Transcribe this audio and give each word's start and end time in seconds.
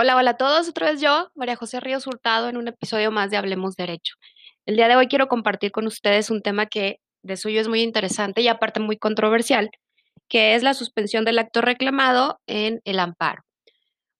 Hola, 0.00 0.14
hola 0.14 0.30
a 0.30 0.36
todos, 0.36 0.68
otra 0.68 0.92
vez 0.92 1.00
yo, 1.00 1.32
María 1.34 1.56
José 1.56 1.80
Ríos 1.80 2.06
Hurtado, 2.06 2.48
en 2.48 2.56
un 2.56 2.68
episodio 2.68 3.10
más 3.10 3.32
de 3.32 3.36
Hablemos 3.36 3.74
Derecho. 3.74 4.14
El 4.64 4.76
día 4.76 4.86
de 4.86 4.94
hoy 4.94 5.08
quiero 5.08 5.26
compartir 5.26 5.72
con 5.72 5.88
ustedes 5.88 6.30
un 6.30 6.40
tema 6.40 6.66
que 6.66 7.00
de 7.24 7.36
suyo 7.36 7.60
es 7.60 7.66
muy 7.66 7.82
interesante 7.82 8.40
y 8.40 8.46
aparte 8.46 8.78
muy 8.78 8.96
controversial, 8.96 9.72
que 10.28 10.54
es 10.54 10.62
la 10.62 10.74
suspensión 10.74 11.24
del 11.24 11.40
acto 11.40 11.62
reclamado 11.62 12.38
en 12.46 12.80
el 12.84 13.00
amparo. 13.00 13.42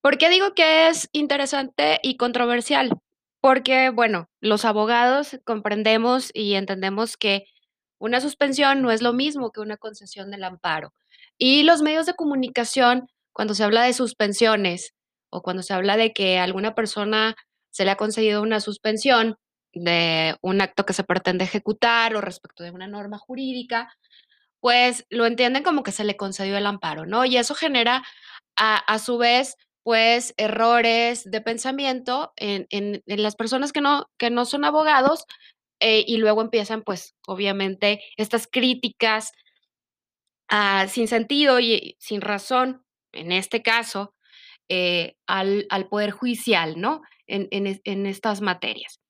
¿Por 0.01 0.19
qué 0.19 0.29
digo 0.31 0.53
que 0.53 0.89
es 0.89 1.09
interesante 1.13 2.01
y 2.03 2.17
controversial? 2.17 2.91
Porque, 3.41 3.91
bueno, 3.91 4.29
los 4.41 4.65
abogados 4.65 5.39
comprendemos 5.45 6.33
y 6.35 6.55
entendemos 6.55 7.17
que 7.17 7.45
una 8.01 8.21
suspensión 8.21 8.83
no 8.83 8.91
es 8.91 9.01
lo 9.01 9.13
mismo 9.13 9.53
que 9.53 9.61
una 9.61 9.77
concesión 9.77 10.33
del 10.33 10.43
amparo. 10.43 10.93
Y 11.39 11.63
los 11.63 11.83
medios 11.83 12.05
de 12.05 12.15
comunicación, 12.15 13.07
cuando 13.33 13.55
se 13.55 13.63
habla 13.63 13.85
de 13.85 13.93
suspensiones 13.93 14.93
o 15.31 15.43
cuando 15.43 15.63
se 15.63 15.75
habla 15.75 15.97
de 15.97 16.13
que 16.13 16.39
a 16.39 16.45
alguna 16.45 16.75
persona 16.75 17.37
se 17.71 17.85
le 17.85 17.91
ha 17.91 17.97
concedido 17.97 18.43
una 18.43 18.61
suspensión 18.61 19.37
de 19.73 20.37
un 20.43 20.61
acto 20.61 20.87
que 20.87 20.93
se 20.93 21.05
pretende 21.05 21.45
ejecutar 21.45 22.17
o 22.17 22.21
respecto 22.21 22.65
de 22.65 22.71
una 22.71 22.87
norma 22.87 23.19
jurídica, 23.19 23.93
pues 24.61 25.07
lo 25.11 25.27
entienden 25.27 25.63
como 25.63 25.83
que 25.83 25.93
se 25.93 26.05
le 26.05 26.17
concedió 26.17 26.57
el 26.57 26.67
amparo, 26.67 27.07
¿no? 27.07 27.25
Y 27.25 27.37
eso 27.37 27.55
genera 27.55 28.05
a, 28.57 28.77
a 28.77 28.99
su 28.99 29.19
vez 29.19 29.57
pues 29.89 30.35
errores 30.37 31.25
de 31.31 31.41
pensamiento 31.41 32.35
en, 32.37 32.67
en, 32.69 33.03
las 33.07 33.37
personas 33.37 33.73
que 33.73 33.81
no, 33.81 34.11
que 34.19 34.29
no 34.29 34.45
son 34.45 34.67
abogados 34.67 35.25
eh, 35.81 36.05
y 36.07 36.19
luego 36.19 36.43
empiezan 36.43 36.83
pues 36.83 37.15
obviamente 37.27 38.03
estas 38.19 38.47
críticas 38.47 39.33
uh, 40.53 40.87
sin 40.89 41.09
sentido 41.09 41.59
y 41.59 41.97
sin 41.99 42.21
razón, 42.21 42.85
en 43.13 43.33
este 43.33 43.63
caso, 43.63 44.15
eh, 44.69 45.17
al, 45.27 45.67
al, 45.71 45.89
Poder 45.89 46.11
Judicial, 46.11 46.81
¿no? 46.81 47.03
En, 47.27 47.49
en, 47.51 47.81
en 47.85 48.07
estas 48.07 48.41
materias. 48.41 49.01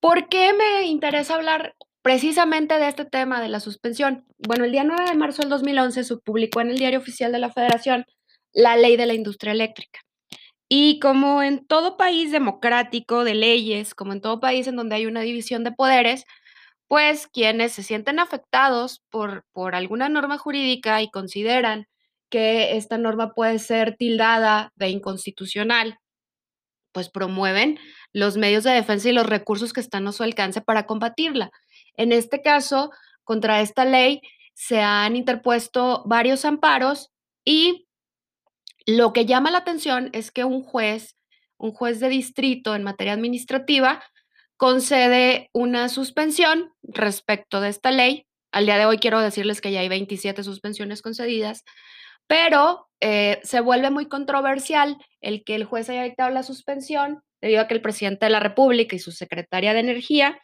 ¿Por 0.00 0.28
qué 0.28 0.52
me 0.52 0.82
interesa 0.84 1.34
hablar 1.34 1.74
precisamente 2.02 2.78
de 2.78 2.88
este 2.88 3.04
tema 3.04 3.40
de 3.40 3.48
la 3.48 3.60
suspensión? 3.60 4.24
Bueno, 4.38 4.64
el 4.64 4.72
día 4.72 4.84
9 4.84 5.04
de 5.10 5.16
marzo 5.16 5.42
del 5.42 5.50
2011 5.50 6.04
se 6.04 6.16
publicó 6.18 6.60
en 6.60 6.70
el 6.70 6.78
Diario 6.78 6.98
Oficial 6.98 7.32
de 7.32 7.38
la 7.38 7.50
Federación 7.50 8.04
la 8.52 8.76
ley 8.76 8.96
de 8.96 9.06
la 9.06 9.14
industria 9.14 9.52
eléctrica. 9.52 10.00
Y 10.68 10.98
como 11.00 11.42
en 11.42 11.66
todo 11.66 11.96
país 11.96 12.32
democrático 12.32 13.24
de 13.24 13.34
leyes, 13.34 13.94
como 13.94 14.12
en 14.12 14.20
todo 14.20 14.40
país 14.40 14.66
en 14.66 14.76
donde 14.76 14.96
hay 14.96 15.06
una 15.06 15.20
división 15.20 15.64
de 15.64 15.72
poderes, 15.72 16.24
pues 16.88 17.26
quienes 17.26 17.72
se 17.72 17.82
sienten 17.82 18.18
afectados 18.18 19.02
por, 19.10 19.44
por 19.52 19.74
alguna 19.74 20.08
norma 20.08 20.38
jurídica 20.38 21.02
y 21.02 21.10
consideran 21.10 21.86
que 22.30 22.76
esta 22.76 22.98
norma 22.98 23.32
puede 23.34 23.58
ser 23.58 23.96
tildada 23.96 24.72
de 24.76 24.88
inconstitucional, 24.88 25.98
pues 26.92 27.10
promueven 27.10 27.78
los 28.12 28.36
medios 28.36 28.64
de 28.64 28.70
defensa 28.70 29.08
y 29.08 29.12
los 29.12 29.26
recursos 29.26 29.72
que 29.72 29.80
están 29.80 30.06
a 30.06 30.12
su 30.12 30.22
alcance 30.22 30.60
para 30.60 30.86
combatirla. 30.86 31.50
En 31.96 32.12
este 32.12 32.42
caso, 32.42 32.90
contra 33.24 33.60
esta 33.60 33.84
ley 33.84 34.20
se 34.54 34.80
han 34.80 35.16
interpuesto 35.16 36.02
varios 36.06 36.44
amparos 36.44 37.10
y 37.44 37.86
lo 38.86 39.12
que 39.12 39.26
llama 39.26 39.50
la 39.50 39.58
atención 39.58 40.10
es 40.12 40.30
que 40.30 40.44
un 40.44 40.62
juez, 40.62 41.16
un 41.56 41.72
juez 41.72 42.00
de 42.00 42.08
distrito 42.08 42.74
en 42.74 42.82
materia 42.82 43.14
administrativa, 43.14 44.02
concede 44.56 45.50
una 45.52 45.88
suspensión 45.88 46.72
respecto 46.82 47.60
de 47.60 47.70
esta 47.70 47.90
ley. 47.90 48.26
Al 48.52 48.66
día 48.66 48.78
de 48.78 48.86
hoy 48.86 48.98
quiero 48.98 49.20
decirles 49.20 49.60
que 49.60 49.72
ya 49.72 49.80
hay 49.80 49.88
27 49.88 50.44
suspensiones 50.44 51.02
concedidas, 51.02 51.64
pero 52.26 52.88
eh, 53.00 53.40
se 53.42 53.60
vuelve 53.60 53.90
muy 53.90 54.06
controversial 54.08 54.96
el 55.20 55.44
que 55.44 55.54
el 55.54 55.64
juez 55.64 55.90
haya 55.90 56.04
dictado 56.04 56.30
la 56.30 56.42
suspensión 56.42 57.22
debido 57.40 57.60
a 57.60 57.68
que 57.68 57.74
el 57.74 57.82
presidente 57.82 58.26
de 58.26 58.30
la 58.30 58.40
República 58.40 58.96
y 58.96 58.98
su 58.98 59.12
secretaria 59.12 59.74
de 59.74 59.80
Energía, 59.80 60.40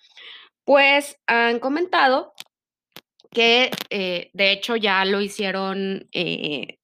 pues 0.65 1.17
han 1.27 1.59
comentado 1.59 2.35
que 3.31 3.71
eh, 3.89 4.31
de 4.35 4.53
hecho 4.53 4.77
ya 4.77 5.05
lo 5.07 5.21
hicieron 5.23 6.09
eh, 6.13 6.79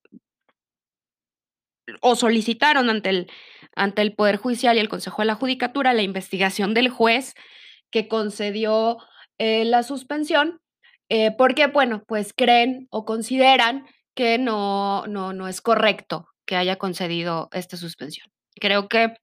o 2.00 2.16
solicitaron 2.16 2.88
ante 2.88 3.10
el, 3.10 3.30
ante 3.74 4.00
el 4.00 4.14
Poder 4.14 4.38
Judicial 4.38 4.76
y 4.76 4.80
el 4.80 4.88
Consejo 4.88 5.22
de 5.22 5.26
la 5.26 5.34
Judicatura 5.34 5.92
la 5.92 6.02
investigación 6.02 6.72
del 6.72 6.88
juez 6.88 7.34
que 7.90 8.08
concedió 8.08 8.98
la 9.38 9.82
suspensión, 9.82 10.60
porque, 11.36 11.66
bueno, 11.66 12.02
pues 12.08 12.32
creen 12.34 12.88
o 12.90 13.04
consideran 13.04 13.84
que 14.16 14.38
no, 14.38 15.06
no, 15.06 15.32
no 15.32 15.46
es 15.46 15.60
correcto 15.60 16.26
que 16.46 16.56
haya 16.56 16.76
concedido 16.76 17.48
esta 17.52 17.76
suspensión. 17.76 18.28
Creo 18.58 18.88
que, 18.88 19.14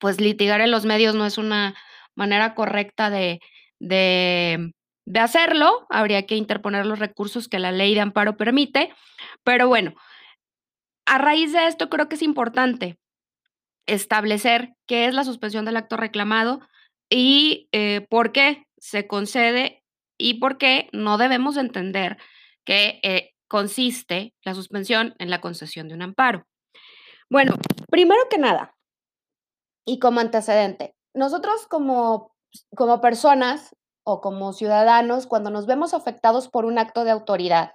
pues, 0.00 0.20
litigar 0.20 0.60
en 0.60 0.70
los 0.70 0.84
medios 0.84 1.14
no 1.14 1.24
es 1.24 1.38
una 1.38 1.74
manera 2.14 2.54
correcta 2.54 3.08
de, 3.08 3.40
de, 3.78 4.72
de 5.06 5.20
hacerlo. 5.20 5.86
Habría 5.88 6.26
que 6.26 6.36
interponer 6.36 6.84
los 6.84 6.98
recursos 6.98 7.48
que 7.48 7.60
la 7.60 7.72
ley 7.72 7.94
de 7.94 8.00
amparo 8.00 8.36
permite, 8.36 8.92
pero 9.44 9.68
bueno, 9.68 9.94
a 11.06 11.18
raíz 11.18 11.52
de 11.52 11.66
esto 11.66 11.88
creo 11.88 12.08
que 12.08 12.16
es 12.16 12.22
importante 12.22 12.98
establecer 13.86 14.74
qué 14.86 15.06
es 15.06 15.14
la 15.14 15.24
suspensión 15.24 15.64
del 15.64 15.76
acto 15.76 15.96
reclamado 15.96 16.60
y 17.08 17.68
eh, 17.72 18.06
por 18.10 18.32
qué 18.32 18.64
se 18.76 19.06
concede 19.06 19.82
y 20.18 20.34
por 20.34 20.58
qué 20.58 20.88
no 20.92 21.16
debemos 21.16 21.56
entender 21.56 22.18
que 22.66 23.00
eh, 23.02 23.30
consiste 23.48 24.34
la 24.42 24.54
suspensión 24.54 25.14
en 25.18 25.30
la 25.30 25.40
concesión 25.40 25.88
de 25.88 25.94
un 25.94 26.02
amparo. 26.02 26.46
Bueno, 27.30 27.54
primero 27.90 28.20
que 28.30 28.38
nada, 28.38 28.74
y 29.84 29.98
como 29.98 30.20
antecedente, 30.20 30.94
nosotros 31.14 31.66
como, 31.66 32.34
como 32.76 33.00
personas 33.00 33.74
o 34.04 34.20
como 34.20 34.52
ciudadanos, 34.52 35.26
cuando 35.26 35.50
nos 35.50 35.66
vemos 35.66 35.94
afectados 35.94 36.48
por 36.48 36.64
un 36.64 36.78
acto 36.78 37.04
de 37.04 37.10
autoridad, 37.10 37.72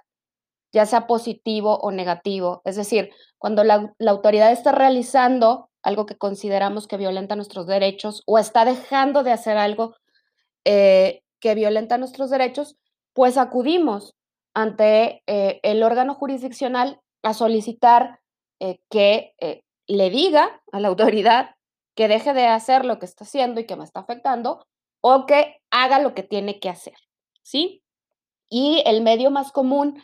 ya 0.72 0.86
sea 0.86 1.06
positivo 1.06 1.76
o 1.78 1.92
negativo. 1.92 2.62
Es 2.64 2.74
decir, 2.76 3.10
cuando 3.38 3.62
la, 3.62 3.92
la, 3.98 4.10
autoridad 4.10 4.50
está 4.50 4.72
realizando 4.72 5.70
algo 5.82 6.06
que 6.06 6.16
consideramos 6.16 6.88
que 6.88 6.96
violenta 6.96 7.36
nuestros 7.36 7.66
derechos 7.66 8.22
o 8.26 8.38
está 8.38 8.64
dejando 8.64 9.22
de 9.22 9.32
hacer 9.32 9.56
algo 9.56 9.94
eh, 10.64 11.22
que 11.38 11.54
violenta 11.54 11.98
nuestros 11.98 12.30
derechos, 12.30 12.76
pues 13.12 13.36
acudimos 13.36 14.14
ante 14.54 15.22
eh, 15.26 15.60
el 15.62 15.82
órgano 15.82 16.14
jurisdiccional 16.14 17.00
a 17.22 17.34
solicitar 17.34 18.20
eh, 18.60 18.78
que 18.90 19.34
eh, 19.40 19.62
le 19.86 20.10
diga 20.10 20.62
a 20.72 20.80
la 20.80 20.88
autoridad 20.88 21.56
que 21.94 22.08
deje 22.08 22.32
de 22.32 22.46
hacer 22.46 22.84
lo 22.84 22.98
que 22.98 23.06
está 23.06 23.24
haciendo 23.24 23.60
y 23.60 23.66
que 23.66 23.76
me 23.76 23.84
está 23.84 24.00
afectando 24.00 24.66
o 25.00 25.26
que 25.26 25.60
haga 25.70 25.98
lo 25.98 26.14
que 26.14 26.22
tiene 26.22 26.58
que 26.60 26.70
hacer, 26.70 26.96
¿sí? 27.42 27.82
Y 28.48 28.82
el 28.86 29.02
medio 29.02 29.30
más 29.30 29.52
común 29.52 30.02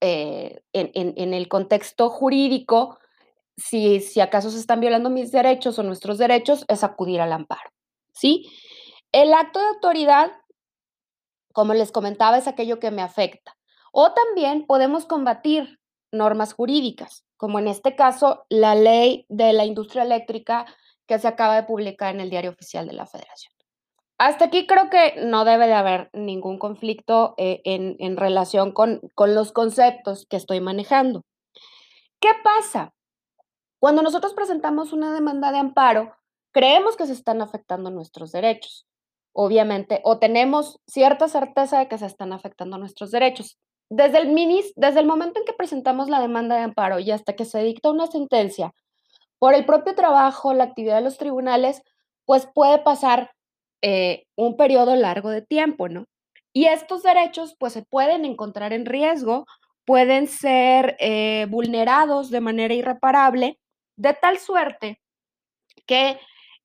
en, 0.00 1.34
el 1.34 1.48
contexto 1.48 2.10
jurídico, 2.10 2.98
si, 3.56 4.00
si 4.00 4.20
acaso 4.20 4.50
se 4.50 4.58
están 4.58 4.80
violando 4.80 5.08
mis 5.08 5.32
derechos 5.32 5.78
o 5.78 5.82
nuestros 5.82 6.18
derechos, 6.18 6.66
es 6.68 6.84
acudir 6.84 7.22
al 7.22 7.32
amparo. 7.32 7.70
¿sí? 8.14 8.50
El 9.12 9.34
acto 9.34 9.60
de 9.60 9.66
autoridad, 9.66 10.32
como 11.52 11.74
les 11.74 11.92
comentaba, 11.92 12.38
es 12.38 12.48
aquello 12.48 12.80
que 12.80 12.90
me 12.90 13.02
afecta. 13.02 13.53
O 13.96 14.12
también 14.12 14.66
podemos 14.66 15.06
combatir 15.06 15.78
normas 16.10 16.52
jurídicas, 16.52 17.24
como 17.36 17.60
en 17.60 17.68
este 17.68 17.94
caso 17.94 18.44
la 18.48 18.74
ley 18.74 19.24
de 19.28 19.52
la 19.52 19.66
industria 19.66 20.02
eléctrica 20.02 20.66
que 21.06 21.20
se 21.20 21.28
acaba 21.28 21.54
de 21.54 21.62
publicar 21.62 22.12
en 22.12 22.20
el 22.20 22.28
Diario 22.28 22.50
Oficial 22.50 22.88
de 22.88 22.92
la 22.94 23.06
Federación. 23.06 23.52
Hasta 24.18 24.46
aquí 24.46 24.66
creo 24.66 24.90
que 24.90 25.14
no 25.24 25.44
debe 25.44 25.68
de 25.68 25.74
haber 25.74 26.10
ningún 26.12 26.58
conflicto 26.58 27.34
eh, 27.36 27.60
en, 27.64 27.94
en, 28.00 28.16
relación 28.16 28.72
con, 28.72 29.00
con 29.14 29.36
los 29.36 29.52
conceptos 29.52 30.26
que 30.28 30.38
estoy 30.38 30.60
manejando. 30.60 31.22
¿Qué 32.18 32.30
pasa? 32.42 32.94
Cuando 33.78 34.02
nosotros 34.02 34.34
presentamos 34.34 34.92
una 34.92 35.14
demanda 35.14 35.52
de 35.52 35.58
amparo, 35.58 36.16
creemos 36.50 36.96
que 36.96 37.06
se 37.06 37.12
están 37.12 37.42
afectando 37.42 37.92
nuestros 37.92 38.32
derechos, 38.32 38.88
obviamente, 39.32 40.00
o 40.02 40.18
tenemos 40.18 40.80
cierta 40.84 41.28
certeza 41.28 41.78
de 41.78 41.86
que 41.86 41.98
se 41.98 42.06
están 42.06 42.32
afectando 42.32 42.76
nuestros 42.76 43.12
derechos. 43.12 43.56
Desde 43.96 44.18
el, 44.18 44.32
minis, 44.32 44.72
desde 44.74 44.98
el 44.98 45.06
momento 45.06 45.38
en 45.38 45.46
que 45.46 45.52
presentamos 45.52 46.08
la 46.08 46.20
demanda 46.20 46.56
de 46.56 46.62
amparo 46.62 46.98
y 46.98 47.12
hasta 47.12 47.34
que 47.34 47.44
se 47.44 47.62
dicta 47.62 47.92
una 47.92 48.08
sentencia, 48.08 48.72
por 49.38 49.54
el 49.54 49.64
propio 49.64 49.94
trabajo, 49.94 50.52
la 50.52 50.64
actividad 50.64 50.96
de 50.96 51.02
los 51.02 51.16
tribunales, 51.16 51.80
pues 52.24 52.48
puede 52.52 52.80
pasar 52.80 53.30
eh, 53.82 54.24
un 54.36 54.56
periodo 54.56 54.96
largo 54.96 55.30
de 55.30 55.42
tiempo, 55.42 55.88
¿no? 55.88 56.06
Y 56.52 56.64
estos 56.64 57.04
derechos 57.04 57.54
pues 57.56 57.72
se 57.72 57.82
pueden 57.82 58.24
encontrar 58.24 58.72
en 58.72 58.84
riesgo, 58.84 59.46
pueden 59.84 60.26
ser 60.26 60.96
eh, 60.98 61.46
vulnerados 61.48 62.30
de 62.30 62.40
manera 62.40 62.74
irreparable, 62.74 63.60
de 63.96 64.12
tal 64.14 64.38
suerte 64.38 65.00
que 65.86 66.18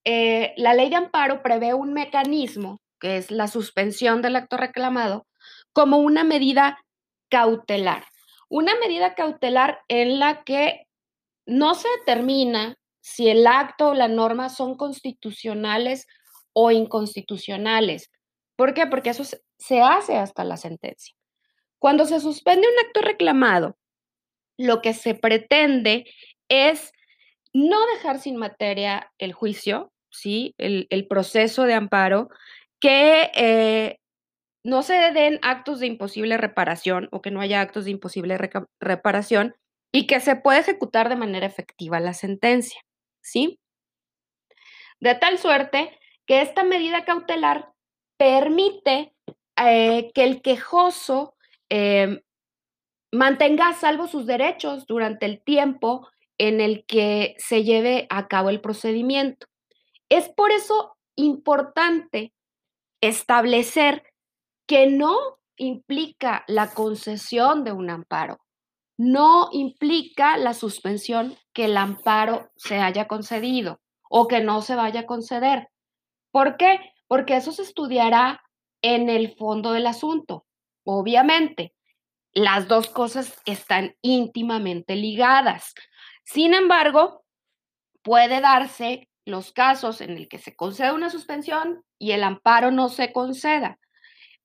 eh, 0.04 0.56
la 0.58 0.74
ley 0.74 0.90
de 0.90 0.96
amparo 0.96 1.44
prevé 1.44 1.75
un 1.75 1.94
mecanismo, 1.94 2.80
que 3.00 3.18
es 3.18 3.30
la 3.30 3.48
suspensión 3.48 4.24
del 4.24 4.36
acto 4.36 4.58
reclamado, 4.58 5.28
como 5.74 6.00
una 6.00 6.24
medida 6.24 6.80
cautelar. 7.30 8.06
Una 8.50 8.74
medida 8.80 9.16
cautelar 9.16 9.80
en 9.88 10.20
la 10.20 10.44
que 10.44 10.88
no 11.46 11.76
se 11.76 11.88
determina 12.00 12.78
si 13.02 13.30
el 13.30 13.48
acto 13.48 13.90
o 13.90 13.94
la 13.94 14.08
norma 14.08 14.50
son 14.50 14.76
constitucionales 14.76 16.08
o 16.54 16.72
inconstitucionales. 16.72 18.12
¿Por 18.56 18.74
qué? 18.74 18.88
Porque 18.88 19.12
eso 19.12 19.24
se 19.24 19.81
hace 19.81 20.18
hasta 20.18 20.44
la 20.44 20.58
sentencia. 20.58 21.16
Cuando 21.80 22.06
se 22.06 22.20
suspende 22.20 22.68
un 22.68 22.86
acto 22.86 23.02
reclamado, 23.02 23.78
lo 24.58 24.82
que 24.82 24.94
se 24.94 25.16
pretende 25.16 26.06
es 26.50 26.92
no 27.54 27.86
dejar 27.88 28.20
sin 28.20 28.36
materia 28.36 29.12
el 29.18 29.34
juicio, 29.34 29.92
¿sí? 30.12 30.54
el, 30.58 31.08
proceso 31.08 31.64
de 31.64 31.74
amparo, 31.74 32.30
que 32.80 33.32
eh, 33.34 34.00
no 34.64 34.84
se 34.84 34.94
den 34.94 35.40
actos 35.42 35.80
de 35.80 35.88
imposible 35.88 36.38
reparación 36.38 37.08
o 37.12 37.22
que 37.22 37.32
no 37.32 37.42
haya 37.42 37.62
actos 37.62 37.86
de 37.86 37.92
imposible 37.92 38.38
reparación 38.80 39.56
y 39.92 40.06
que 40.08 40.20
se 40.20 40.36
pueda 40.36 40.60
ejecutar 40.60 41.10
de 41.10 41.16
manera 41.16 41.46
efectiva 41.46 42.00
la 42.00 42.14
sentencia, 42.14 42.82
¿sí? 43.22 43.60
De 45.00 45.16
tal 45.16 45.38
suerte 45.38 45.98
que 46.26 46.42
esta 46.42 46.64
medida 46.64 47.06
cautelar 47.06 47.72
permite 48.18 49.14
eh, 49.56 50.12
que 50.14 50.24
el 50.24 50.42
quejoso 50.42 51.36
em, 51.70 52.22
mantenga 53.12 53.70
a 53.70 53.74
salvo 53.74 54.08
sus 54.08 54.26
derechos 54.26 54.86
durante 54.86 55.26
el 55.26 55.42
tiempo 55.42 56.08
en 56.38 56.62
el 56.62 56.86
que 56.86 57.36
se 57.38 57.64
lleve 57.64 58.08
a 58.10 58.28
cabo 58.28 58.50
el 58.50 58.62
procedimiento. 58.62 59.48
Es 60.10 60.30
por 60.30 60.52
eso 60.52 60.98
importante 61.16 62.34
establecer 63.02 64.04
que 64.69 64.86
no 64.86 65.18
implica 65.57 66.44
la 66.48 66.75
concesión 66.75 67.63
de 67.63 67.71
un 67.71 67.89
amparo, 67.89 68.38
no 69.00 69.50
implica 69.51 70.38
la 70.38 70.54
suspensión 70.54 71.36
que 71.54 71.66
el 71.66 71.75
amparo 71.75 72.51
se 72.56 72.77
haya 72.77 73.07
concedido 73.07 73.81
o 74.12 74.27
que 74.27 74.42
no 74.42 74.62
se 74.62 74.75
vaya 74.75 75.00
a 75.00 75.06
conceder. 75.07 75.69
¿Por 76.30 76.56
qué? 76.57 76.80
Porque 77.07 77.36
eso 77.36 77.51
se 77.51 77.63
estudiará 77.63 78.44
en 78.83 79.10
el 79.10 79.36
fondo 79.38 79.71
del 79.71 79.88
asunto. 79.88 80.45
Obviamente, 80.83 81.74
las 82.31 82.68
dos 82.68 82.92
cosas 82.92 83.42
están 83.45 83.95
íntimamente 84.04 84.95
ligadas. 84.95 85.74
Sin 86.25 86.54
embargo, 86.54 87.24
puede 88.04 88.39
darse 88.39 89.10
los 89.25 89.51
casos 89.51 90.00
en 90.01 90.12
el 90.12 90.27
que 90.27 90.38
se 90.38 90.56
concede 90.56 90.92
una 90.92 91.10
suspensión 91.10 91.83
y 91.98 92.12
el 92.12 92.24
amparo 92.24 92.69
no 92.69 92.89
se 92.89 93.12
conceda. 93.12 93.80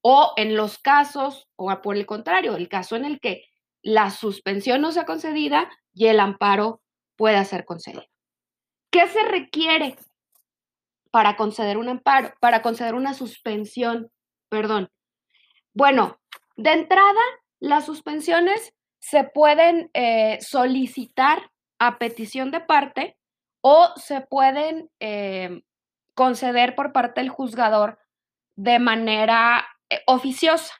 O 0.06 0.34
en 0.36 0.54
los 0.54 0.78
casos, 0.78 1.48
o 1.56 1.80
por 1.80 1.96
el 1.96 2.04
contrario, 2.04 2.56
el 2.56 2.68
caso 2.68 2.94
en 2.94 3.06
el 3.06 3.20
que 3.20 3.44
la 3.82 4.10
suspensión 4.10 4.82
no 4.82 4.92
sea 4.92 5.06
concedida 5.06 5.70
y 5.94 6.06
el 6.06 6.20
amparo 6.20 6.82
pueda 7.16 7.44
ser 7.44 7.64
concedido. 7.64 8.04
¿Qué 8.90 9.08
se 9.08 9.22
requiere 9.22 9.96
para 11.10 11.36
conceder 11.36 11.78
un 11.78 11.88
amparo, 11.88 12.34
para 12.40 12.60
conceder 12.60 12.94
una 12.94 13.14
suspensión? 13.14 14.10
Perdón. 14.50 14.90
Bueno, 15.72 16.20
de 16.56 16.72
entrada, 16.72 17.20
las 17.60 17.86
suspensiones 17.86 18.74
se 19.00 19.24
pueden 19.24 19.90
eh, 19.94 20.38
solicitar 20.40 21.50
a 21.78 21.98
petición 21.98 22.50
de 22.50 22.60
parte 22.60 23.16
o 23.60 23.88
se 23.96 24.20
pueden 24.20 24.90
eh, 25.00 25.62
conceder 26.14 26.74
por 26.74 26.92
parte 26.92 27.20
del 27.20 27.30
juzgador 27.30 27.98
de 28.56 28.78
manera 28.78 29.66
oficiosa, 30.06 30.74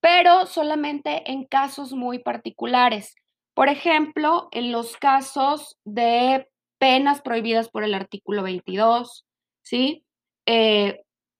pero 0.00 0.46
solamente 0.46 1.30
en 1.30 1.44
casos 1.44 1.92
muy 1.92 2.18
particulares. 2.18 3.14
Por 3.54 3.68
ejemplo, 3.68 4.48
en 4.52 4.72
los 4.72 4.96
casos 4.96 5.78
de 5.84 6.48
penas 6.78 7.22
prohibidas 7.22 7.68
por 7.70 7.84
el 7.84 7.94
artículo 7.94 8.42
22, 8.42 9.24
¿sí? 9.62 10.04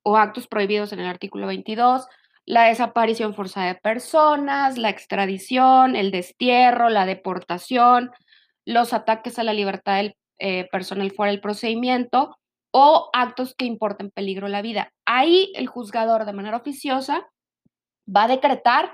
o 0.02 0.16
actos 0.16 0.48
prohibidos 0.48 0.92
en 0.92 1.00
el 1.00 1.06
artículo 1.06 1.46
22, 1.46 2.06
la 2.44 2.64
desaparición 2.64 3.34
forzada 3.34 3.66
de 3.66 3.74
personas, 3.74 4.78
la 4.78 4.88
extradición, 4.88 5.96
el 5.96 6.10
destierro, 6.10 6.88
la 6.88 7.06
deportación, 7.06 8.10
los 8.64 8.92
ataques 8.92 9.38
a 9.38 9.44
la 9.44 9.52
libertad 9.52 9.96
del 9.96 10.16
eh, 10.38 10.68
personal 10.70 11.10
fuera 11.10 11.32
del 11.32 11.40
procedimiento 11.40 12.36
o 12.78 13.08
actos 13.14 13.54
que 13.54 13.64
importen 13.64 14.10
peligro 14.10 14.48
la 14.48 14.60
vida. 14.60 14.92
Ahí 15.06 15.50
el 15.54 15.66
juzgador 15.66 16.26
de 16.26 16.34
manera 16.34 16.58
oficiosa 16.58 17.26
va 18.06 18.24
a 18.24 18.28
decretar 18.28 18.92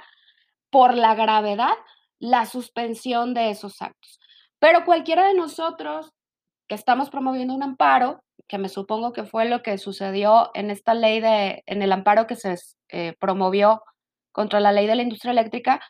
por 0.71 0.95
la 0.95 1.17
gravedad 1.17 1.75
la 2.21 2.47
suspensión 2.47 3.35
de 3.35 3.51
esos 3.51 3.83
actos. 3.83 4.21
Pero 4.61 4.85
cualquiera 4.85 5.27
de 5.27 5.35
nosotros 5.35 6.13
que 6.69 6.77
estamos 6.77 7.11
promoviendo 7.11 7.55
un 7.55 7.65
amparo, 7.65 8.23
que 8.47 8.57
me 8.57 8.69
supongo 8.69 9.13
que 9.13 9.25
fue 9.25 9.47
lo 9.47 9.65
que 9.65 9.77
sucedió 9.79 10.53
en 10.55 10.71
esta 10.71 10.95
ley 10.95 11.19
de, 11.19 11.65
en 11.67 11.83
el 11.83 11.91
amparo 11.91 12.29
que 12.29 12.37
se 12.37 12.55
eh, 12.89 13.17
promovió 13.19 13.83
contra 14.31 14.61
la 14.61 14.71
ley 14.71 14.87
de 14.87 14.95
la 14.95 15.03
industria 15.03 15.33
eléctrica, 15.33 15.81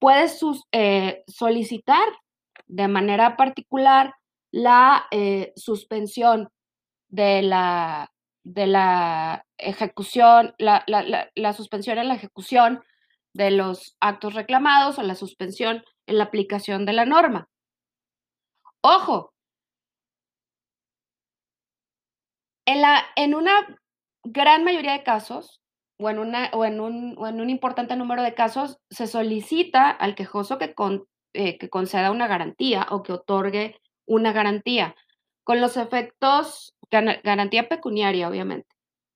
puedes 0.00 0.40
eh, 0.72 1.22
solicitar 1.28 2.08
de 2.66 2.88
manera 2.88 3.36
particular 3.36 4.14
la 4.50 5.06
eh, 5.12 5.52
suspensión 5.54 6.48
de 7.16 7.40
la, 7.40 8.12
de 8.44 8.66
la 8.66 9.46
ejecución, 9.56 10.54
la, 10.58 10.84
la, 10.86 11.52
suspensión 11.54 11.96
en 11.96 12.08
la 12.08 12.14
ejecución 12.14 12.82
de 13.32 13.50
los 13.50 13.96
actos 14.00 14.34
reclamados 14.34 14.98
o 14.98 15.02
la 15.02 15.14
suspensión 15.14 15.82
en 16.06 16.18
la 16.18 16.24
aplicación 16.24 16.84
de 16.84 16.92
la 16.92 17.06
norma. 17.06 17.48
Ojo, 18.82 19.32
en, 22.66 22.82
la, 22.82 23.02
en 23.16 23.34
una 23.34 23.66
gran 24.22 24.62
mayoría 24.62 24.92
de 24.92 25.02
casos, 25.02 25.62
o 25.98 26.10
en, 26.10 26.18
una, 26.18 26.50
o, 26.52 26.66
en 26.66 26.80
un, 26.80 27.14
o 27.16 27.26
en 27.26 27.40
un 27.40 27.48
importante 27.48 27.96
número 27.96 28.22
de 28.22 28.34
casos, 28.34 28.78
se 28.90 29.06
solicita 29.06 29.88
al 29.88 30.14
quejoso 30.14 30.58
que, 30.58 30.74
con, 30.74 31.06
eh, 31.32 31.56
que 31.56 31.70
conceda 31.70 32.10
una 32.10 32.26
garantía 32.26 32.86
o 32.90 33.02
que 33.02 33.14
otorgue 33.14 33.80
una 34.04 34.32
garantía, 34.32 34.94
con 35.46 35.60
los 35.60 35.76
efectos, 35.76 36.74
garantía 36.90 37.68
pecuniaria, 37.68 38.28
obviamente, 38.28 38.66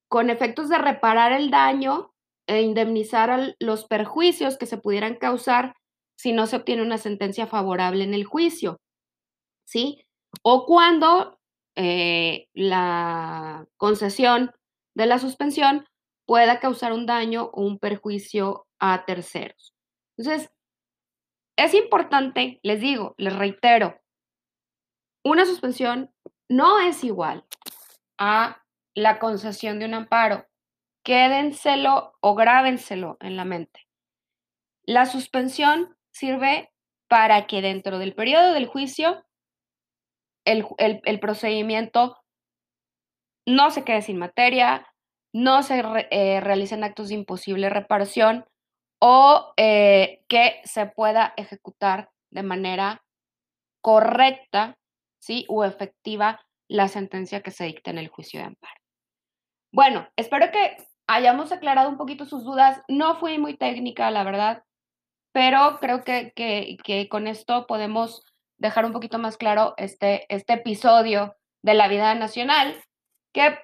con 0.09 0.29
efectos 0.29 0.69
de 0.69 0.77
reparar 0.77 1.33
el 1.33 1.51
daño 1.51 2.13
e 2.47 2.61
indemnizar 2.61 3.55
los 3.59 3.85
perjuicios 3.85 4.57
que 4.57 4.65
se 4.65 4.77
pudieran 4.77 5.15
causar 5.15 5.75
si 6.17 6.31
no 6.31 6.47
se 6.47 6.55
obtiene 6.55 6.83
una 6.83 6.97
sentencia 6.97 7.47
favorable 7.47 8.05
en 8.05 8.13
el 8.13 8.23
juicio, 8.23 8.79
¿sí? 9.65 10.05
O 10.41 10.65
cuando 10.65 11.37
eh, 11.75 12.47
la 12.53 13.67
concesión 13.75 14.53
de 14.95 15.07
la 15.07 15.19
suspensión 15.19 15.85
pueda 16.25 16.61
causar 16.61 16.93
un 16.93 17.05
daño 17.05 17.49
o 17.51 17.61
un 17.61 17.77
perjuicio 17.77 18.67
a 18.79 19.03
terceros. 19.05 19.73
Entonces, 20.17 20.49
es 21.57 21.73
importante, 21.73 22.61
les 22.63 22.79
digo, 22.79 23.15
les 23.17 23.35
reitero, 23.35 24.00
una 25.23 25.45
suspensión 25.45 26.11
no 26.49 26.79
es 26.79 27.03
igual 27.03 27.45
a 28.17 28.63
la 28.93 29.19
concesión 29.19 29.79
de 29.79 29.85
un 29.85 29.93
amparo. 29.93 30.45
Quédenselo 31.03 32.13
o 32.21 32.35
grábenselo 32.35 33.17
en 33.19 33.35
la 33.35 33.45
mente. 33.45 33.87
La 34.83 35.05
suspensión 35.05 35.97
sirve 36.11 36.71
para 37.07 37.47
que 37.47 37.61
dentro 37.61 37.97
del 37.97 38.13
periodo 38.13 38.53
del 38.53 38.67
juicio 38.67 39.25
el, 40.45 41.19
procedimiento 41.19 42.17
no 43.47 43.71
se 43.71 43.83
quede 43.83 44.01
sin 44.01 44.17
materia, 44.17 44.87
no 45.33 45.63
se 45.63 45.83
eh, 46.11 46.39
realicen 46.41 46.83
actos 46.83 47.09
de 47.09 47.15
imposible 47.15 47.69
reparación 47.69 48.45
o 48.99 49.53
eh, 49.57 50.23
que 50.27 50.61
se 50.63 50.85
pueda 50.85 51.33
ejecutar 51.37 52.11
de 52.31 52.43
manera 52.43 53.03
correcta 53.81 54.77
¿sí? 55.21 55.45
o 55.47 55.63
efectiva 55.63 56.41
la 56.67 56.87
sentencia 56.87 57.41
que 57.41 57.51
se 57.51 57.65
dicta 57.65 57.91
en 57.91 57.97
el 57.97 58.07
juicio 58.07 58.39
de 58.39 58.47
amparo. 58.47 58.75
Bueno, 59.73 60.07
espero 60.17 60.51
que 60.51 60.77
hayamos 61.07 61.51
aclarado 61.51 61.89
un 61.89 61.97
poquito 61.97 62.25
sus 62.25 62.43
dudas. 62.43 62.81
No 62.87 63.15
fui 63.17 63.37
muy 63.37 63.57
técnica, 63.57 64.11
la 64.11 64.23
verdad, 64.23 64.63
pero 65.33 65.77
creo 65.79 66.03
que, 66.03 66.33
que 66.35 67.09
con 67.09 67.27
esto 67.27 67.67
podemos 67.67 68.25
dejar 68.57 68.85
un 68.85 68.93
poquito 68.93 69.17
más 69.17 69.37
claro 69.37 69.73
este, 69.77 70.25
este 70.33 70.53
episodio 70.53 71.35
de 71.63 71.73
la 71.73 71.87
vida 71.87 72.13
nacional 72.15 72.75
que 73.33 73.57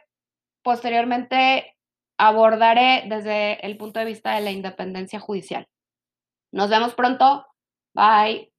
posteriormente 0.64 1.76
abordaré 2.18 3.04
desde 3.08 3.66
el 3.66 3.78
punto 3.78 4.00
de 4.00 4.06
vista 4.06 4.36
de 4.36 4.42
la 4.42 4.52
independencia 4.52 5.20
judicial. 5.20 5.68
Nos 6.52 6.70
vemos 6.70 6.96
pronto. 6.96 7.46
Bye. 7.94 8.57